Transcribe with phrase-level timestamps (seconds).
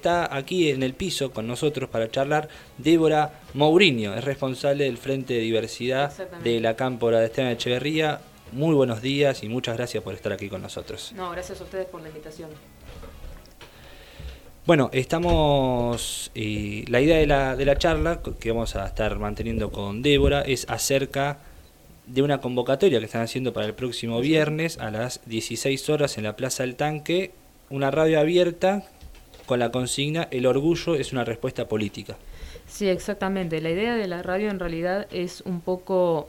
[0.00, 5.34] Está aquí en el piso con nosotros para charlar Débora Mourinho, es responsable del Frente
[5.34, 6.10] de Diversidad
[6.42, 8.22] de la Cámpora de Esteban Echeverría.
[8.52, 11.12] Muy buenos días y muchas gracias por estar aquí con nosotros.
[11.14, 12.48] No, gracias a ustedes por la invitación.
[14.64, 16.30] Bueno, estamos.
[16.34, 20.40] Eh, la idea de la, de la charla que vamos a estar manteniendo con Débora
[20.40, 21.40] es acerca
[22.06, 26.24] de una convocatoria que están haciendo para el próximo viernes a las 16 horas en
[26.24, 27.32] la Plaza del Tanque,
[27.68, 28.86] una radio abierta
[29.50, 32.16] con la consigna El orgullo es una respuesta política.
[32.68, 33.60] Sí, exactamente.
[33.60, 36.28] La idea de la radio en realidad es un poco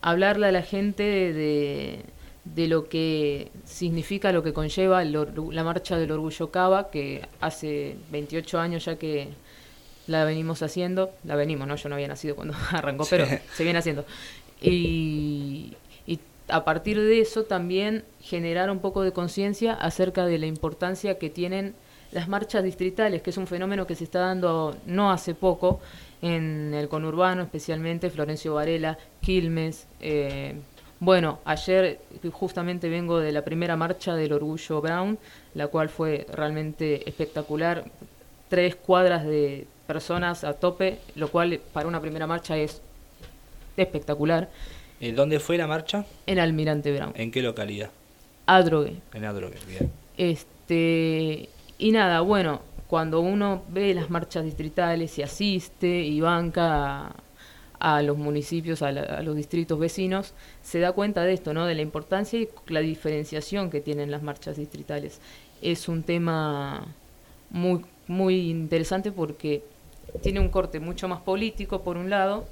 [0.00, 6.50] hablarle a la gente de, lo que significa, lo que conlleva la marcha del orgullo
[6.50, 9.28] Cava, que hace 28 años ya que
[10.06, 11.76] la venimos haciendo, la venimos, ¿no?
[11.76, 14.06] Yo no había nacido cuando arrancó, pero se viene haciendo.
[14.62, 15.74] Y,
[16.06, 21.18] y a partir de eso también generar un poco de conciencia acerca de la importancia
[21.18, 21.74] que tienen
[22.14, 25.80] las marchas distritales, que es un fenómeno que se está dando no hace poco
[26.22, 29.86] en el conurbano, especialmente Florencio Varela, Quilmes.
[30.00, 30.54] Eh,
[31.00, 32.00] bueno, ayer
[32.32, 35.18] justamente vengo de la primera marcha del Orgullo Brown,
[35.54, 37.84] la cual fue realmente espectacular.
[38.48, 42.80] Tres cuadras de personas a tope, lo cual para una primera marcha es
[43.76, 44.48] espectacular.
[45.14, 46.06] ¿Dónde fue la marcha?
[46.26, 47.12] En Almirante Brown.
[47.16, 47.90] ¿En qué localidad?
[48.46, 49.00] Adrogué.
[49.12, 49.90] En Adrogué, bien.
[50.16, 57.12] Este, y nada, bueno, cuando uno ve las marchas distritales y asiste y banca
[57.80, 61.66] a, los municipios, a, los distritos vecinos, se da cuenta de esto, ¿no?
[61.66, 65.20] De la importancia y la diferenciación que tienen las marchas distritales.
[65.60, 66.86] Es un tema
[67.50, 69.64] muy, muy interesante porque
[70.22, 72.46] tiene un corte mucho más político, por un lado,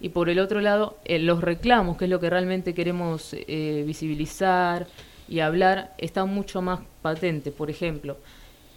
[0.00, 3.84] y por el otro lado, eh, los reclamos, que es lo que realmente queremos eh,
[3.86, 4.86] visibilizar,
[5.32, 7.52] y hablar está mucho más patente.
[7.52, 8.18] Por ejemplo,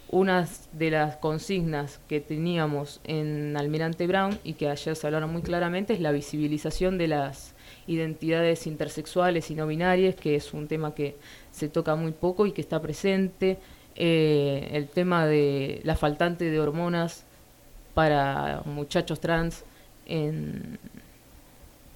[0.08, 5.42] una de las consignas que teníamos en Almirante Brown y que ayer se hablaron muy
[5.42, 7.52] claramente es la visibilización de las
[7.86, 11.16] identidades intersexuales y no binarias, que es un tema que
[11.52, 13.58] se toca muy poco y que está presente.
[13.94, 17.24] Eh, el tema de la faltante de hormonas
[17.92, 19.62] para muchachos trans
[20.06, 20.78] en,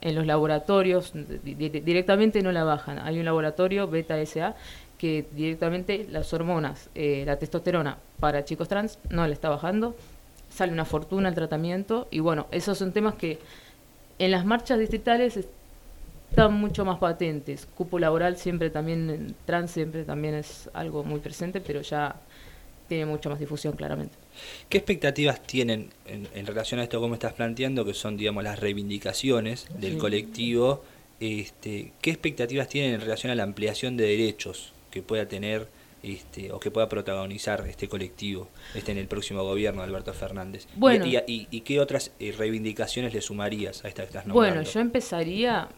[0.01, 2.99] en los laboratorios, directamente no la bajan.
[3.01, 4.55] Hay un laboratorio, Beta SA,
[4.99, 9.97] que directamente las hormonas, eh, la testosterona para chicos trans no la está bajando,
[10.51, 13.39] sale una fortuna el tratamiento y bueno, esos son temas que
[14.19, 15.39] en las marchas distritales
[16.31, 17.67] están mucho más patentes.
[17.75, 22.17] Cupo laboral siempre también, trans siempre también es algo muy presente, pero ya
[22.91, 24.17] tiene mucha más difusión claramente.
[24.69, 29.69] ¿Qué expectativas tienen en, relación a esto, como estás planteando, que son, digamos, las reivindicaciones
[29.79, 30.83] del colectivo?
[31.21, 35.69] Este, ¿Qué expectativas tienen en relación a la ampliación de derechos que pueda tener
[36.03, 40.67] este, o que pueda protagonizar este colectivo este, en el próximo gobierno de Alberto Fernández?
[40.75, 45.69] Bueno, y, qué otras eh, reivindicaciones le sumarías a estas que estás Bueno, yo empezaría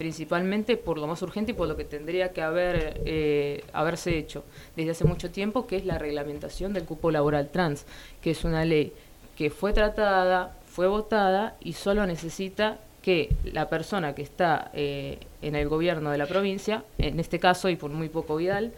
[0.00, 4.44] principalmente por lo más urgente y por lo que tendría que haber eh, haberse hecho
[4.74, 7.84] desde hace mucho tiempo, que es la reglamentación del cupo laboral trans,
[8.22, 8.94] que es una ley
[9.36, 15.54] que fue tratada, fue votada y solo necesita que la persona que está eh, en
[15.54, 18.72] el gobierno de la provincia, en este caso y por muy poco Vidal,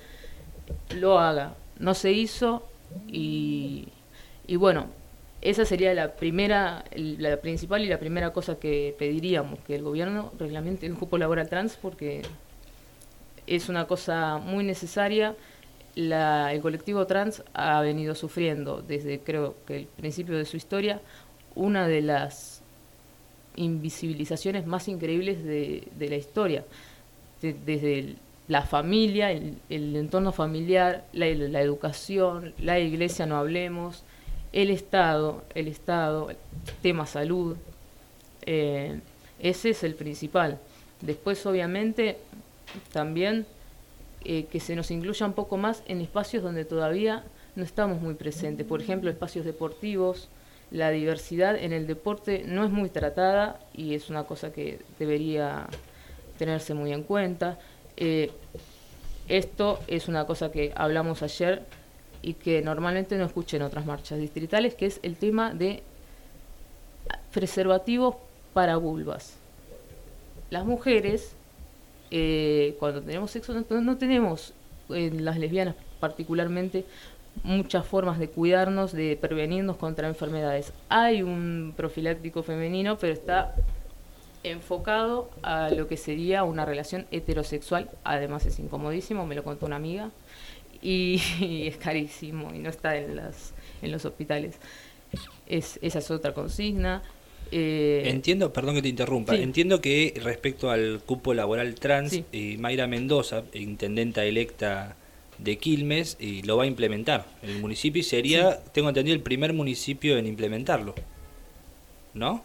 [0.91, 1.55] lo haga.
[1.79, 2.65] No se hizo
[3.07, 3.87] y,
[4.49, 4.89] y bueno,
[5.43, 10.33] esa sería la primera, la principal y la primera cosa que pediríamos, que el gobierno
[10.39, 12.23] reglamente el cupo laboral trans, porque
[13.49, 15.35] es una cosa muy necesaria.
[15.97, 21.03] La, el colectivo trans ha venido sufriendo desde creo que el principio de su historia
[21.55, 22.63] una de las
[23.57, 26.65] invisibilizaciones más increíbles de, la historia,
[27.43, 28.15] desde
[28.49, 34.05] la familia, el, entorno familiar, la educación, la iglesia, no hablemos,
[34.53, 36.29] el Estado, el Estado,
[36.83, 37.57] tema salud,
[38.45, 39.01] eh,
[39.41, 40.59] ese es el principal.
[41.01, 42.19] Después, obviamente,
[42.93, 43.47] también
[44.25, 47.25] eh, que se nos incluya un poco más en espacios donde todavía
[47.57, 48.67] no estamos muy presentes.
[48.67, 50.29] Por ejemplo, espacios deportivos,
[50.71, 55.67] la diversidad en el deporte no es muy tratada y es una cosa que debería
[56.39, 57.59] tenerse muy en cuenta.
[57.97, 58.31] Eh,
[59.29, 61.63] esto es una cosa que hablamos ayer
[62.23, 65.83] y que normalmente no escuchen otras marchas distritales, que es el tema de
[67.33, 68.17] preservativos
[68.55, 69.37] para vulvas.
[70.51, 71.35] Las mujeres,
[72.11, 74.55] eh, cuando tenemos sexo, no, tenemos,
[74.89, 76.85] en las lesbianas particularmente,
[77.43, 80.73] muchas formas de cuidarnos, de prevenirnos contra enfermedades.
[80.89, 83.55] Hay un profiláctico femenino, pero está
[84.43, 89.77] enfocado a lo que sería una relación heterosexual, además es incomodísimo, me lo contó una
[89.77, 90.11] amiga,
[91.41, 94.57] y, es carísimo y no está en, las, en los hospitales.
[95.47, 97.03] Es, esa es otra consigna.
[97.51, 102.87] Eh, entiendo, perdón que te interrumpa, entiendo que respecto al cupo laboral trans, eh, Mayra
[102.87, 104.97] Mendoza, intendenta electa
[105.37, 109.23] de Quilmes, y lo va a implementar en el municipio y sería, tengo entendido, el
[109.23, 110.95] primer municipio en implementarlo.
[112.15, 112.43] ¿No?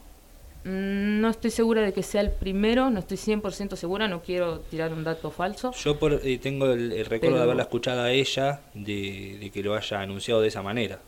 [0.67, 4.59] Mm, no estoy segura de que sea el primero, no estoy 100% segura, no quiero
[4.59, 5.71] tirar un dato falso.
[5.71, 10.01] Yo por, eh, tengo el, recuerdo de haberla escuchado a ella de, que lo haya
[10.01, 10.99] anunciado de esa manera.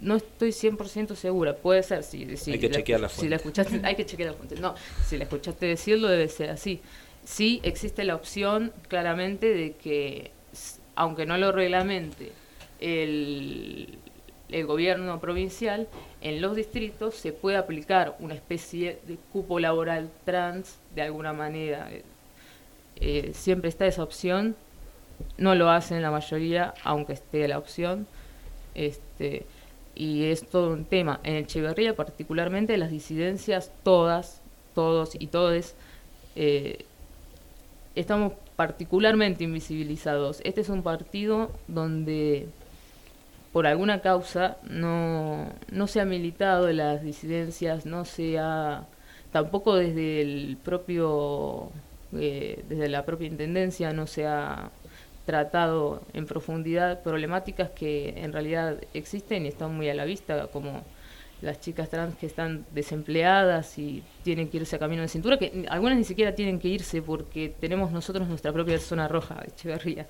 [0.00, 2.26] No estoy 100% segura, puede ser, sí.
[2.48, 3.26] hay que chequear la fuente.
[3.26, 4.56] Si la escuchaste, hay que chequear la fuente.
[4.56, 4.74] No,
[5.06, 6.80] si la escuchaste decirlo debe ser así.
[7.24, 10.32] Sí existe la opción claramente de que,
[10.96, 12.32] aunque no lo reglamente
[12.80, 13.98] el,
[14.48, 15.88] el gobierno provincial,
[16.20, 21.88] en los distritos se puede aplicar una especie de cupo laboral trans de alguna manera.
[22.96, 24.56] Eh, siempre está esa opción,
[25.36, 28.06] no lo hacen la mayoría, aunque esté la opción.
[28.74, 29.46] Este,
[29.94, 31.20] y es todo un tema.
[31.24, 34.42] En Echeverría, particularmente, las disidencias, todas,
[34.74, 35.74] todos y todes,
[36.36, 36.84] eh,
[37.94, 40.40] estamos particularmente invisibilizados.
[40.44, 42.48] Este es un partido donde
[43.56, 48.84] por alguna causa no, no se ha militado en las disidencias, no se ha,
[49.32, 51.70] tampoco desde el propio,
[52.12, 54.68] eh, desde la propia intendencia no se ha
[55.24, 60.82] tratado en profundidad problemáticas que en realidad existen y están muy a la vista, como
[61.40, 65.64] las chicas trans que están desempleadas y tienen que irse a camino de cintura, que
[65.70, 70.06] algunas ni siquiera tienen que irse porque tenemos nosotros nuestra propia zona roja Echeverría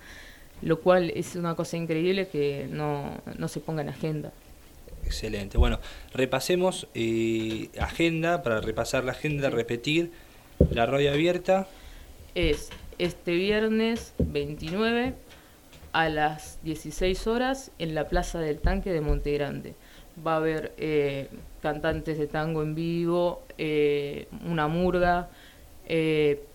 [0.63, 4.33] lo cual es una cosa increíble que no, se ponga en agenda.
[5.05, 5.59] Excelente.
[5.59, 5.79] Bueno,
[6.13, 10.11] repasemos eh, agenda, para repasar la agenda, repetir
[10.71, 11.69] la radio abierta.
[12.35, 15.15] Es este viernes 29
[15.93, 19.75] a las 16 horas en la Plaza del Tanque de Monte Grande.
[20.27, 21.29] Va a haber eh,
[21.63, 25.29] cantantes de tango en vivo, eh, una murga,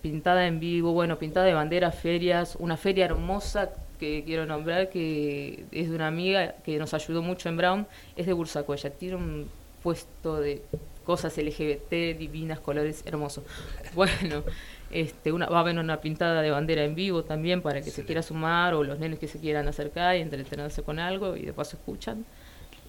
[0.02, 3.72] pintada en vivo, bueno, pintada de banderas, ferias, una feria hermosa
[4.02, 8.26] que quiero nombrar, que es de una amiga que nos ayudó mucho en Brown, es
[8.26, 8.90] de Bursacoya.
[8.90, 9.48] Tiene un
[9.80, 10.60] puesto de
[11.04, 13.44] cosas LGBT, divinas, colores, hermosos.
[13.94, 14.42] Bueno,
[14.90, 18.04] este, una, va a haber una pintada de bandera en vivo también para que se
[18.04, 21.52] quiera sumar o los nenes que se quieran acercar y entretenerse con algo y de
[21.52, 22.24] paso escuchan.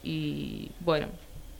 [0.01, 1.09] Y bueno,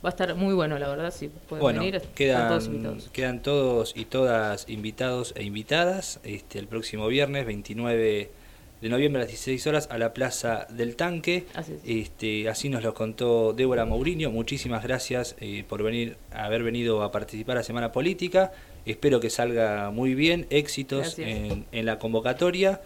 [0.04, 2.02] va a estar muy bueno, la verdad, si pueden venir.
[2.16, 8.42] Quedan todos, quedan todos y todas invitados e invitadas este, el próximo viernes 29
[8.84, 11.46] de noviembre a las 16 horas a la Plaza del Tanque.
[11.54, 14.30] Así, este, así nos lo contó Débora Mourinho.
[14.30, 18.52] Muchísimas gracias eh, por venir, haber venido a participar a Semana Política.
[18.84, 22.82] Espero que salga muy bien, éxitos en, en la convocatoria.